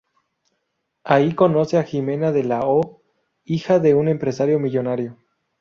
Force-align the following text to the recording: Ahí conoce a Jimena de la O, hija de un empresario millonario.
Ahí 1.03 1.35
conoce 1.35 1.77
a 1.77 1.83
Jimena 1.83 2.31
de 2.31 2.43
la 2.43 2.61
O, 2.63 3.03
hija 3.45 3.77
de 3.77 3.93
un 3.93 4.07
empresario 4.07 4.57
millonario. 4.57 5.19